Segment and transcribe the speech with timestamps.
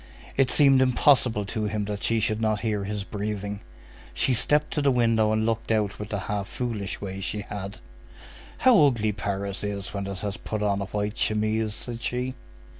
[0.35, 3.59] It seemed impossible to him that she should not hear his breathing.
[4.15, 7.77] She stepped to the window and looked out with the half foolish way she had.
[8.57, 12.33] "How ugly Paris is when it has put on a white chemise!" said she.